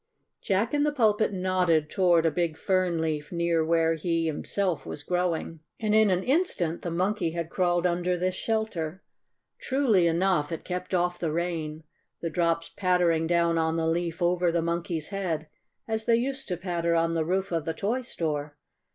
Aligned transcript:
Jack 0.41 0.73
in 0.73 0.81
the 0.81 0.91
Pulpit 0.91 1.31
nodded 1.31 1.87
toward 1.87 2.25
a 2.25 2.31
big 2.31 2.57
fern 2.57 2.99
leaf 2.99 3.31
near 3.31 3.63
where 3.63 3.93
he 3.93 4.25
himself 4.25 4.83
was 4.83 5.03
growing, 5.03 5.59
and 5.79 5.93
in 5.93 6.09
an 6.09 6.23
instant 6.23 6.81
the 6.81 6.89
Monkey 6.89 7.33
had 7.33 7.51
crawled 7.51 7.85
under 7.85 8.17
this 8.17 8.33
shelter. 8.33 9.03
Truly 9.59 10.07
enough 10.07 10.51
it 10.51 10.63
kept 10.63 10.95
off 10.95 11.19
the 11.19 11.31
rain, 11.31 11.83
the 12.19 12.31
drops 12.31 12.69
pattering 12.75 13.27
down 13.27 13.59
on 13.59 13.75
the 13.75 13.85
leaf 13.87 14.23
over 14.23 14.51
the 14.51 14.63
Monkey's 14.63 15.09
head 15.09 15.47
as 15.87 16.05
they 16.05 16.15
used 16.15 16.47
to 16.47 16.57
patter 16.57 16.95
on 16.95 17.13
the 17.13 17.23
roof 17.23 17.51
of 17.51 17.65
the 17.65 17.73
toy 17.75 18.01
store. 18.01 18.57